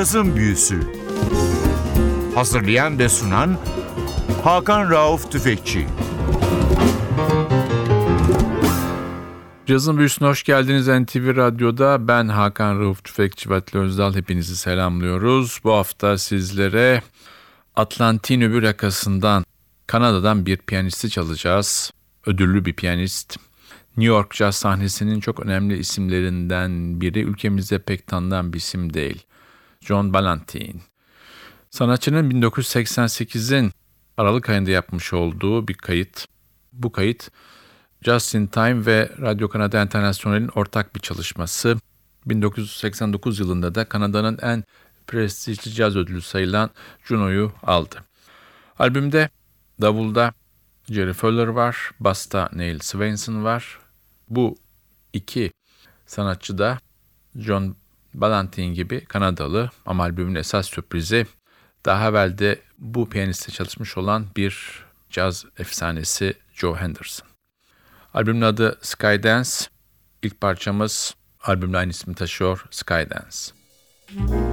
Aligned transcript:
Cazın 0.00 0.36
Büyüsü 0.36 0.80
Hazırlayan 2.34 2.98
ve 2.98 3.08
sunan 3.08 3.58
Hakan 4.44 4.90
Rauf 4.90 5.32
Tüfekçi 5.32 5.86
Cazın 9.66 9.98
Büyüsü'ne 9.98 10.28
hoş 10.28 10.42
geldiniz 10.42 10.88
NTV 10.88 11.36
Radyo'da. 11.36 12.08
Ben 12.08 12.28
Hakan 12.28 12.80
Rauf 12.80 13.04
Tüfekçi 13.04 13.50
ve 13.50 13.62
Özdal. 13.74 14.14
Hepinizi 14.14 14.56
selamlıyoruz. 14.56 15.60
Bu 15.64 15.72
hafta 15.72 16.18
sizlere 16.18 17.02
Atlantin 17.76 18.40
öbür 18.40 18.62
yakasından 18.62 19.44
Kanada'dan 19.86 20.46
bir 20.46 20.56
piyanisti 20.56 21.10
çalacağız. 21.10 21.92
Ödüllü 22.26 22.64
bir 22.64 22.72
piyanist. 22.72 23.36
New 23.96 24.14
York 24.14 24.30
caz 24.30 24.56
sahnesinin 24.56 25.20
çok 25.20 25.40
önemli 25.40 25.78
isimlerinden 25.78 27.00
biri. 27.00 27.20
Ülkemizde 27.20 27.78
pek 27.78 28.06
tanınan 28.06 28.52
bir 28.52 28.58
isim 28.58 28.94
değil. 28.94 29.26
John 29.84 30.12
Ballantyne. 30.12 30.80
Sanatçının 31.70 32.30
1988'in 32.30 33.72
Aralık 34.16 34.48
ayında 34.48 34.70
yapmış 34.70 35.12
olduğu 35.12 35.68
bir 35.68 35.74
kayıt. 35.74 36.26
Bu 36.72 36.92
kayıt 36.92 37.30
Just 38.02 38.34
in 38.34 38.46
Time 38.46 38.86
ve 38.86 39.10
Radyo 39.20 39.48
Kanada 39.48 39.82
International'in 39.82 40.48
ortak 40.48 40.94
bir 40.94 41.00
çalışması. 41.00 41.76
1989 42.26 43.38
yılında 43.38 43.74
da 43.74 43.84
Kanada'nın 43.84 44.38
en 44.42 44.64
prestijli 45.06 45.72
caz 45.72 45.96
ödülü 45.96 46.22
sayılan 46.22 46.70
Juno'yu 47.04 47.52
aldı. 47.62 48.04
Albümde 48.78 49.28
davulda 49.80 50.32
Jerry 50.90 51.12
Fuller 51.12 51.46
var, 51.46 51.90
basta 52.00 52.48
Neil 52.52 52.78
Swainson 52.78 53.44
var. 53.44 53.78
Bu 54.28 54.56
iki 55.12 55.52
sanatçı 56.06 56.58
da 56.58 56.78
John 57.36 57.76
Ballantyne 58.14 58.74
gibi 58.74 59.04
Kanadalı 59.04 59.70
ama 59.86 60.02
albümün 60.02 60.34
esas 60.34 60.66
sürprizi 60.66 61.26
daha 61.84 62.08
evvelde 62.08 62.60
bu 62.78 63.08
piyaniste 63.08 63.52
çalışmış 63.52 63.96
olan 63.96 64.26
bir 64.36 64.84
caz 65.10 65.44
efsanesi 65.58 66.34
Joe 66.54 66.76
Henderson. 66.76 67.28
Albümün 68.14 68.40
adı 68.40 68.78
Skydance. 68.82 69.50
İlk 70.22 70.40
parçamız 70.40 71.14
albümle 71.42 71.78
aynı 71.78 71.90
ismi 71.90 72.14
taşıyor 72.14 72.64
Skydance. 72.70 73.36
Müzik 74.14 74.49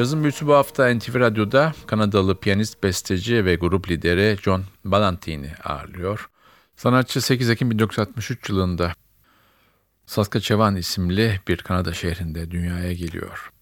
Yazın 0.00 0.22
büyüsü 0.22 0.46
bu 0.46 0.54
hafta 0.54 0.94
NTV 0.94 1.20
Radyo'da 1.20 1.72
Kanadalı 1.86 2.40
piyanist, 2.40 2.82
besteci 2.82 3.44
ve 3.44 3.54
grup 3.54 3.90
lideri 3.90 4.38
John 4.42 4.64
Ballantyne'i 4.84 5.52
ağırlıyor. 5.64 6.30
Sanatçı 6.76 7.20
8 7.20 7.50
Ekim 7.50 7.70
1963 7.70 8.48
yılında 8.48 8.92
Saskatchewan 10.06 10.76
isimli 10.76 11.40
bir 11.48 11.56
Kanada 11.56 11.92
şehrinde 11.92 12.50
dünyaya 12.50 12.92
geliyor. 12.92 13.52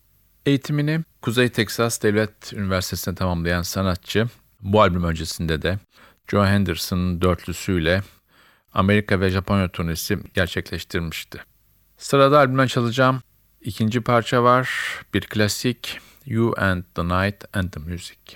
Eğitimini 0.47 1.01
Kuzey 1.23 1.49
Teksas 1.49 2.03
Devlet 2.03 2.53
Üniversitesi'nde 2.53 3.15
tamamlayan 3.15 3.63
sanatçı, 3.63 4.27
bu 4.61 4.81
albüm 4.81 5.05
öncesinde 5.05 5.63
de 5.63 5.79
Joe 6.29 6.47
Henderson 6.47 7.21
dörtlüsüyle 7.21 8.03
Amerika 8.73 9.21
ve 9.21 9.31
Japonya 9.31 9.69
turnesi 9.69 10.19
gerçekleştirmişti. 10.35 11.39
Sırada 11.97 12.39
albümden 12.39 12.67
çalacağım 12.67 13.21
ikinci 13.61 14.01
parça 14.01 14.43
var, 14.43 14.71
bir 15.15 15.21
klasik 15.21 16.01
You 16.31 16.53
and 16.59 16.85
the 16.93 17.03
Night 17.03 17.45
and 17.55 17.71
the 17.71 17.81
Music. 17.81 18.35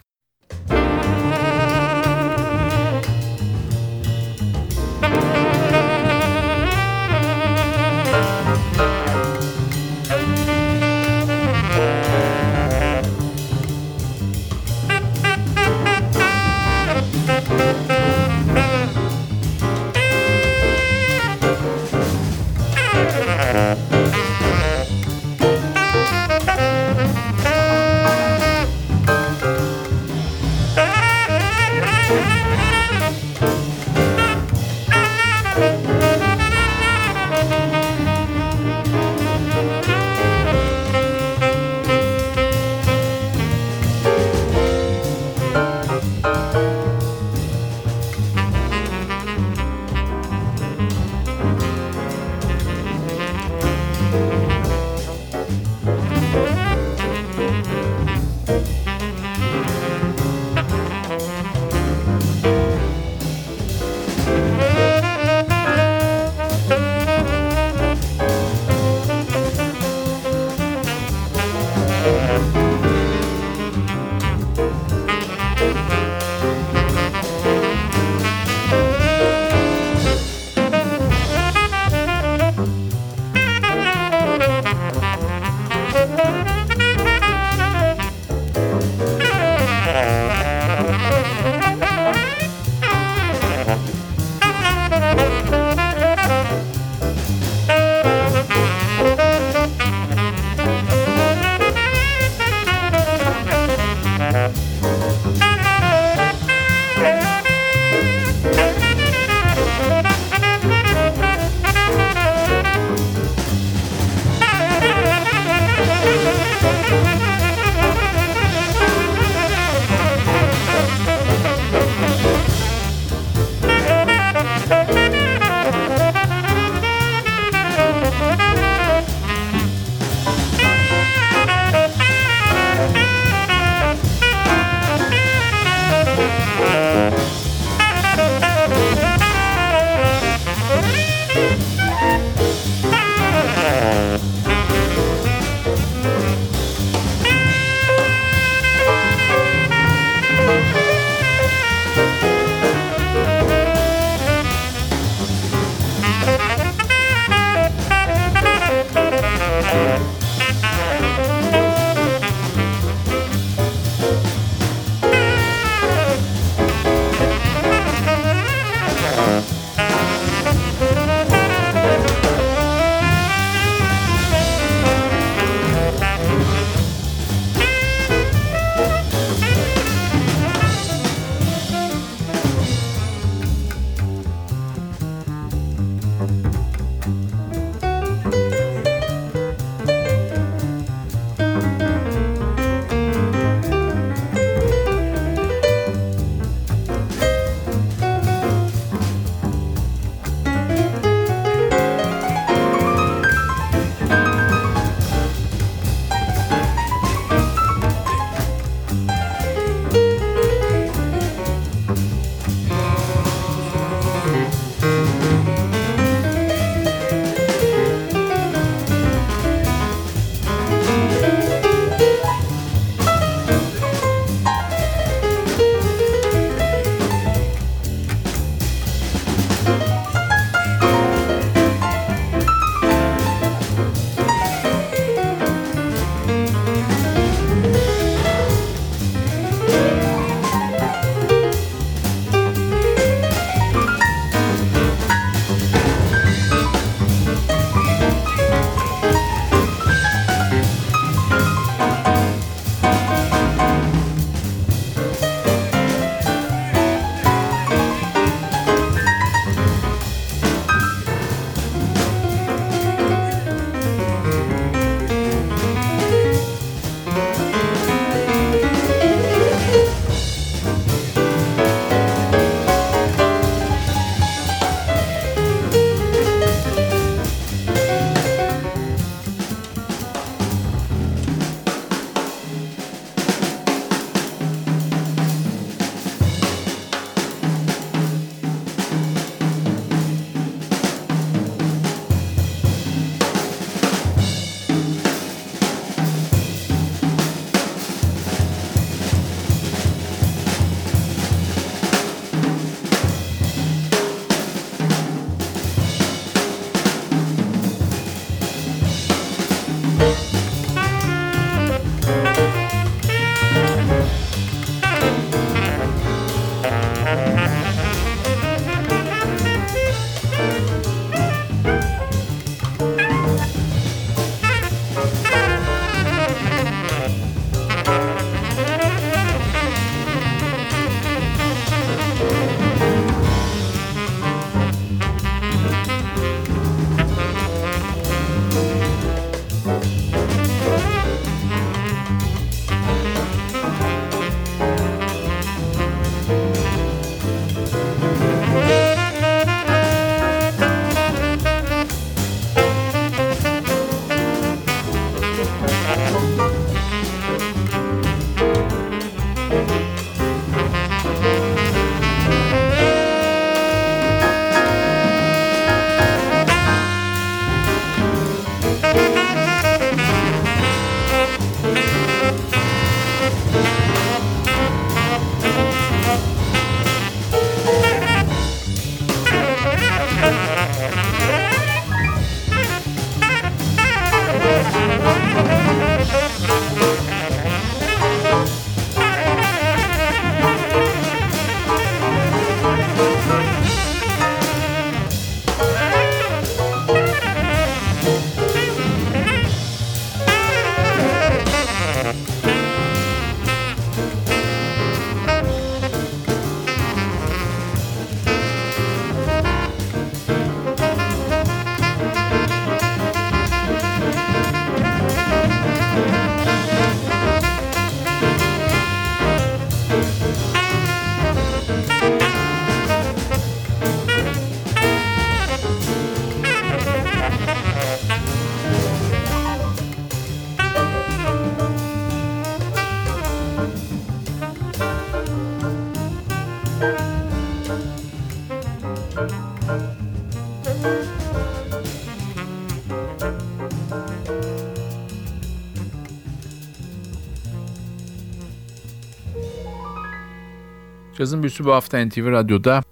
Cazın 451.22 451.42
büyüsü 451.42 451.64
bu 451.64 451.72
hafta 451.72 452.06
NTV 452.06 452.30
Radyo'da 452.30 452.82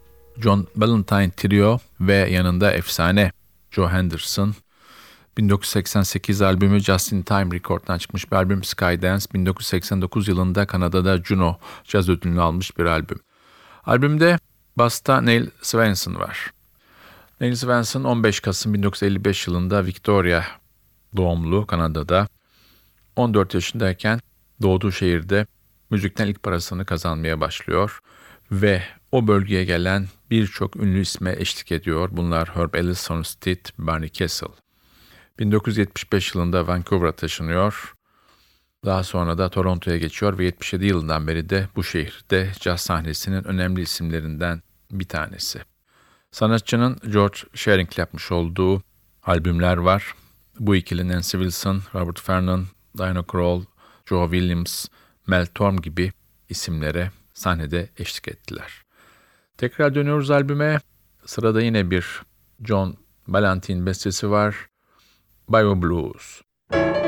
John 0.42 0.66
Ballantyne 0.76 1.30
Trio 1.30 1.78
ve 2.00 2.14
yanında 2.14 2.72
efsane 2.72 3.32
Joe 3.70 3.88
Henderson. 3.88 4.54
1988 5.38 6.42
albümü 6.42 6.80
Just 6.80 7.10
Time 7.10 7.54
Record'dan 7.54 7.98
çıkmış 7.98 8.32
bir 8.32 8.36
albüm 8.36 8.64
Skydance. 8.64 9.26
1989 9.34 10.28
yılında 10.28 10.66
Kanada'da 10.66 11.16
Juno 11.16 11.58
Caz 11.84 12.08
ödülünü 12.08 12.40
almış 12.40 12.78
bir 12.78 12.84
albüm. 12.84 13.18
Albümde 13.84 14.38
basta 14.76 15.20
Neil 15.20 15.46
Svensson 15.62 16.14
var. 16.14 16.52
Neil 17.40 17.54
Svensson 17.54 18.04
15 18.04 18.40
Kasım 18.40 18.74
1955 18.74 19.46
yılında 19.46 19.86
Victoria 19.86 20.44
doğumlu 21.16 21.66
Kanada'da. 21.66 22.28
14 23.16 23.54
yaşındayken 23.54 24.20
doğduğu 24.62 24.92
şehirde 24.92 25.46
müzikten 25.90 26.26
ilk 26.26 26.42
parasını 26.42 26.84
kazanmaya 26.84 27.40
başlıyor 27.40 28.00
ve 28.52 28.82
o 29.12 29.26
bölgeye 29.26 29.64
gelen 29.64 30.08
birçok 30.30 30.76
ünlü 30.76 31.00
isme 31.00 31.34
eşlik 31.38 31.72
ediyor. 31.72 32.08
Bunlar 32.12 32.56
Herb 32.56 32.74
Ellison 32.74 33.22
Stitt, 33.22 33.72
Barney 33.78 34.08
Kessel. 34.08 34.48
1975 35.38 36.34
yılında 36.34 36.66
Vancouver'a 36.66 37.12
taşınıyor. 37.12 37.94
Daha 38.84 39.04
sonra 39.04 39.38
da 39.38 39.48
Toronto'ya 39.48 39.96
geçiyor 39.96 40.38
ve 40.38 40.44
77 40.44 40.86
yılından 40.86 41.26
beri 41.26 41.50
de 41.50 41.68
bu 41.76 41.84
şehirde 41.84 42.52
caz 42.60 42.80
sahnesinin 42.80 43.44
önemli 43.44 43.80
isimlerinden 43.80 44.62
bir 44.90 45.04
tanesi. 45.04 45.60
Sanatçının 46.30 46.98
George 47.12 47.38
Shearing 47.54 47.98
yapmış 47.98 48.32
olduğu 48.32 48.82
albümler 49.22 49.76
var. 49.76 50.14
Bu 50.58 50.76
ikili 50.76 51.08
Nancy 51.08 51.36
Wilson, 51.36 51.82
Robert 51.94 52.28
Vernon, 52.28 52.66
Diana 52.98 53.22
Krall, 53.22 53.62
Joe 54.06 54.30
Williams, 54.30 54.86
Mel 55.30 55.46
Torm 55.46 55.76
gibi 55.76 56.12
isimlere 56.48 57.10
sahnede 57.34 57.88
eşlik 57.98 58.28
ettiler. 58.28 58.82
Tekrar 59.58 59.94
dönüyoruz 59.94 60.30
albüme. 60.30 60.80
Sırada 61.26 61.62
yine 61.62 61.90
bir 61.90 62.22
John 62.64 62.96
Balantin 63.26 63.86
bestesi 63.86 64.30
var. 64.30 64.56
Bio 65.48 65.82
Blues. 65.82 66.40
Cazın 66.72 66.99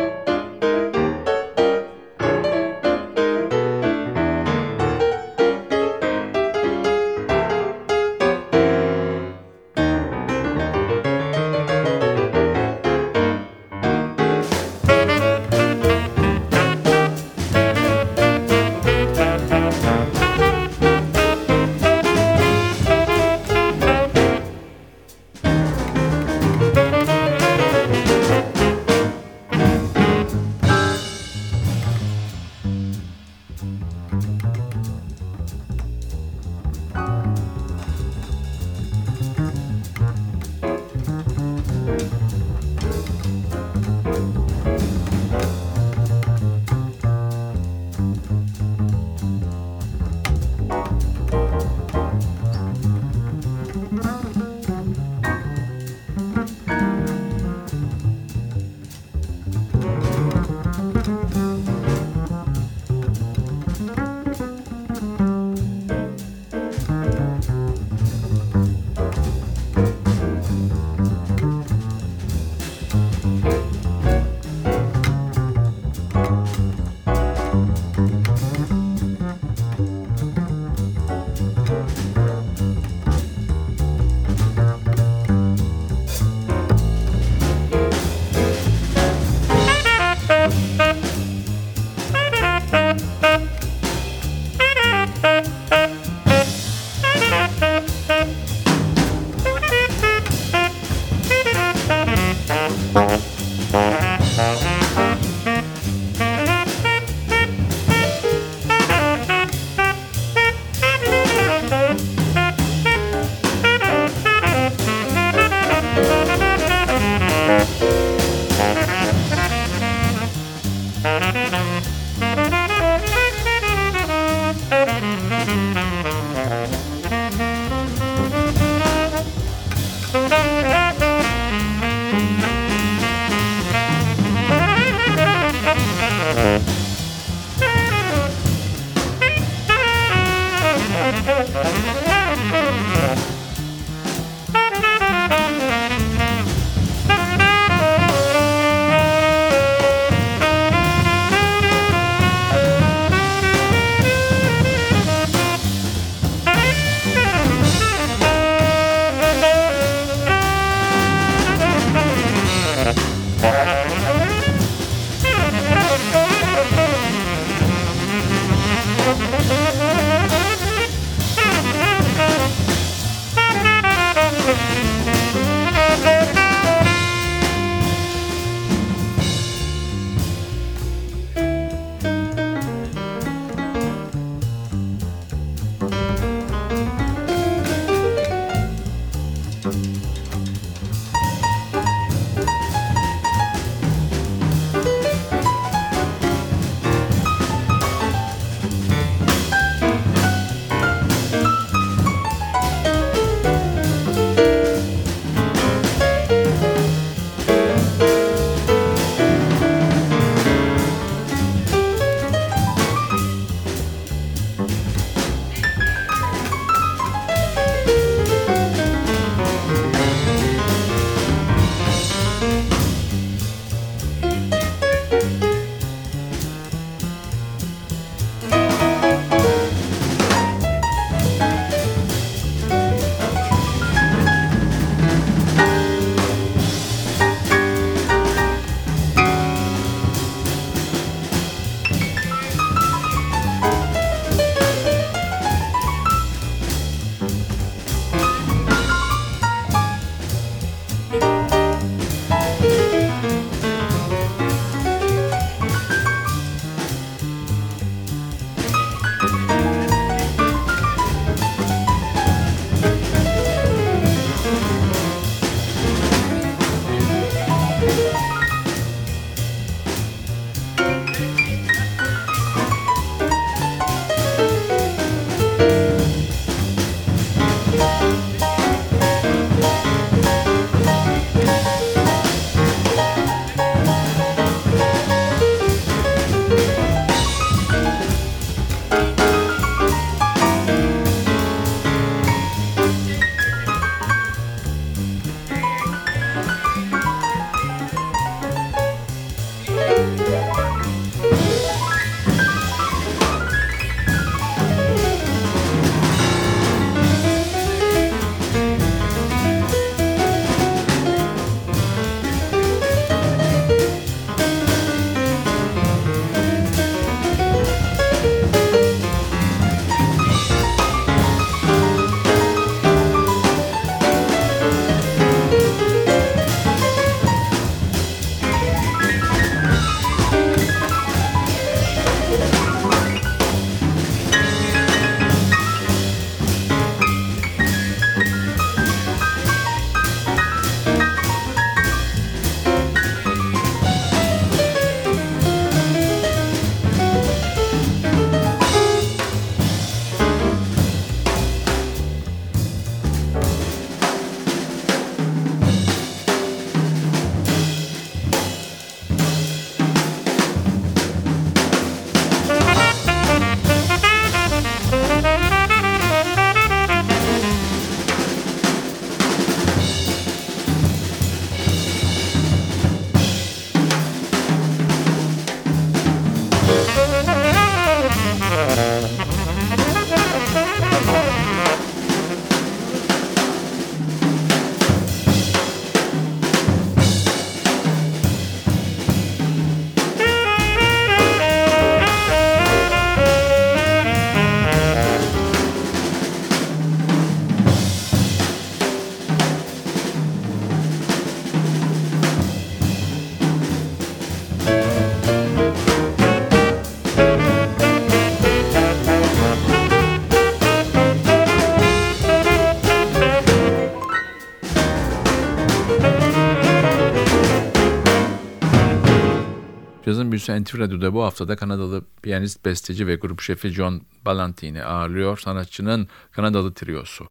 büyüsü 420.49 420.65
NTV 420.65 420.79
Radyo'da 420.79 421.15
bu 421.15 421.23
haftada 421.23 421.57
Kanadalı 421.57 422.05
piyanist, 422.23 422.65
besteci 422.65 423.07
ve 423.07 423.15
grup 423.15 423.41
şefi 423.41 423.69
John 423.69 424.03
Ballantine 424.25 424.85
ağırlıyor. 424.85 425.39
Sanatçının 425.39 426.09
Kanadalı 426.33 426.75
triosu. 426.75 427.29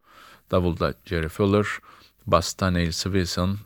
Davulda 0.52 0.94
Jerry 1.06 1.28
Fuller, 1.28 1.66
basta 2.26 2.72
Neil 2.72 2.92
Swisson 2.92 3.58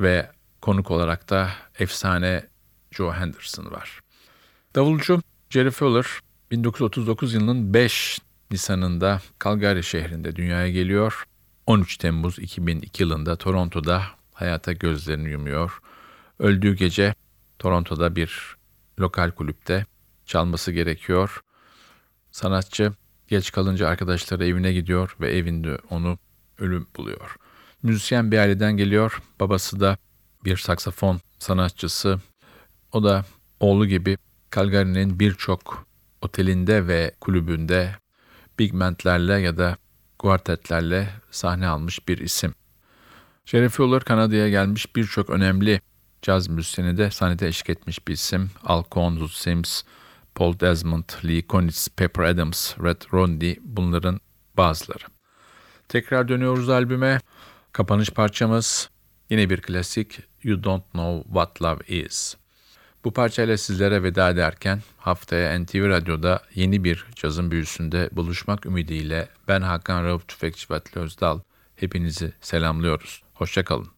ve 0.00 0.30
konuk 0.60 0.90
olarak 0.90 1.30
da 1.30 1.50
efsane 1.78 2.46
Joe 2.90 3.12
Henderson 3.12 3.70
var. 3.70 4.00
Davulcu 4.74 5.22
Jerry 5.50 5.70
Fowler 5.70 6.06
1939 6.50 7.34
yılının 7.34 7.74
5 7.74 8.18
Nisan'ında 8.50 9.20
Calgary 9.44 9.82
şehrinde 9.82 10.36
dünyaya 10.36 10.70
geliyor. 10.70 11.24
13 11.66 11.96
Temmuz 11.96 12.38
2002 12.38 13.02
yılında 13.02 13.36
Toronto'da 13.36 14.02
hayata 14.34 14.72
gözlerini 14.72 15.28
yumuyor. 15.28 15.78
Öldüğü 16.38 16.74
gece 16.74 17.14
Toronto'da 17.58 18.16
bir 18.16 18.56
lokal 19.00 19.30
kulüpte 19.30 19.86
çalması 20.26 20.72
gerekiyor. 20.72 21.40
Sanatçı 22.30 22.92
geç 23.28 23.52
kalınca 23.52 23.88
arkadaşları 23.88 24.46
evine 24.46 24.72
gidiyor 24.72 25.16
ve 25.20 25.36
evinde 25.36 25.78
onu 25.90 26.18
ölüm 26.58 26.86
buluyor. 26.96 27.36
Müzisyen 27.82 28.32
bir 28.32 28.38
aileden 28.38 28.76
geliyor. 28.76 29.22
Babası 29.40 29.80
da 29.80 29.96
bir 30.44 30.56
saksafon 30.56 31.20
sanatçısı. 31.38 32.20
O 32.92 33.04
da 33.04 33.24
oğlu 33.60 33.86
gibi 33.86 34.18
Calgary'nin 34.54 35.20
birçok 35.20 35.86
otelinde 36.22 36.86
ve 36.86 37.14
kulübünde 37.20 37.96
big 38.58 38.72
bandlerle 38.72 39.34
ya 39.34 39.56
da 39.56 39.76
kuartetlerle 40.18 41.10
sahne 41.30 41.66
almış 41.66 42.08
bir 42.08 42.18
isim. 42.18 42.54
Jerry 43.46 43.68
Fowler 43.68 44.00
Kanada'ya 44.04 44.48
gelmiş 44.48 44.96
birçok 44.96 45.30
önemli 45.30 45.80
caz 46.22 46.48
müzisyeni 46.48 46.96
de 46.96 47.10
sahnede 47.10 47.48
eşlik 47.48 47.70
etmiş 47.70 48.08
bir 48.08 48.12
isim. 48.12 48.50
Al 48.64 48.84
Zoot 48.92 49.30
Sims, 49.30 49.82
Paul 50.34 50.60
Desmond, 50.60 51.04
Lee 51.24 51.42
Konitz, 51.42 51.88
Pepper 51.88 52.24
Adams, 52.24 52.78
Red 52.78 53.02
Rodney 53.12 53.58
bunların 53.62 54.20
bazıları. 54.56 55.04
Tekrar 55.88 56.28
dönüyoruz 56.28 56.68
albüme. 56.68 57.20
Kapanış 57.72 58.10
parçamız 58.10 58.90
yine 59.30 59.50
bir 59.50 59.60
klasik 59.60 60.20
You 60.42 60.64
Don't 60.64 60.92
Know 60.92 61.22
What 61.22 61.62
Love 61.62 61.84
Is. 61.86 62.36
Bu 63.04 63.12
parçayla 63.12 63.56
sizlere 63.56 64.02
veda 64.02 64.30
ederken 64.30 64.82
haftaya 64.96 65.58
NTV 65.58 65.88
Radyo'da 65.88 66.42
yeni 66.54 66.84
bir 66.84 67.06
cazın 67.14 67.50
büyüsünde 67.50 68.08
buluşmak 68.12 68.66
ümidiyle 68.66 69.28
ben 69.48 69.60
Hakan 69.60 70.04
Rauf 70.04 70.28
Tüfekçi 70.28 70.66
Vatli 70.70 71.00
Özdal 71.00 71.40
hepinizi 71.76 72.32
selamlıyoruz. 72.40 73.22
Hoşçakalın. 73.34 73.97